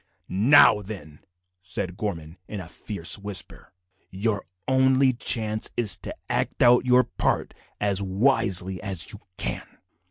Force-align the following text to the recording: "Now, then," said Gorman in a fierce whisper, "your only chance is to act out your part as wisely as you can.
"Now, 0.47 0.81
then," 0.81 1.19
said 1.61 1.95
Gorman 1.95 2.39
in 2.47 2.59
a 2.59 2.67
fierce 2.67 3.19
whisper, 3.19 3.71
"your 4.09 4.43
only 4.67 5.13
chance 5.13 5.69
is 5.77 5.95
to 5.97 6.15
act 6.27 6.63
out 6.63 6.85
your 6.87 7.03
part 7.03 7.53
as 7.79 8.01
wisely 8.01 8.81
as 8.81 9.13
you 9.13 9.19
can. 9.37 9.77